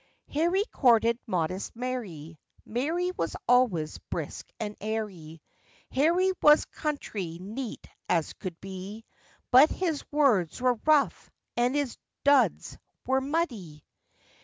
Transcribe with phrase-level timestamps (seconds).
[0.33, 5.39] ]HARRY courted modest Mary, Mary was always brisk and airy;
[5.91, 9.05] Harry was country neat as could be,
[9.51, 13.83] But his words were rough, and his duds were muddy.